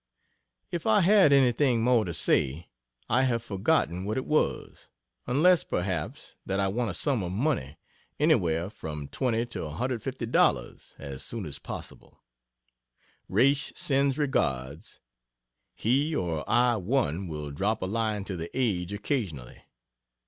[0.71, 2.69] If I had anything more to say
[3.07, 4.89] I have forgotten what it was,
[5.27, 7.77] unless, perhaps, that I want a sum of money
[8.19, 12.19] anywhere from $20 to $150, as soon as possible.
[13.29, 14.99] Raish sends regards.
[15.75, 19.61] He or I, one will drop a line to the "Age" occasionally.